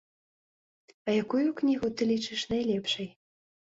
А 1.07 1.15
якую 1.23 1.43
кнігу 1.61 1.87
ты 1.99 2.11
лічыш 2.13 2.39
найлепшай? 2.55 3.07